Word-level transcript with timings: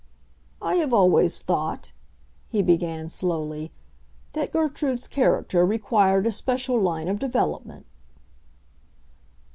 "I 0.63 0.77
have 0.77 0.93
always 0.95 1.43
thought," 1.43 1.91
he 2.49 2.63
began, 2.63 3.07
slowly, 3.07 3.71
"that 4.33 4.51
Gertrude's 4.51 5.07
character 5.07 5.63
required 5.63 6.25
a 6.25 6.31
special 6.31 6.81
line 6.81 7.07
of 7.07 7.19
development." 7.19 7.85